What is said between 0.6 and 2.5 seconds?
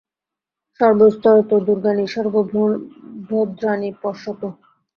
–সর্বস্তরতু দুর্গাণি সর্বো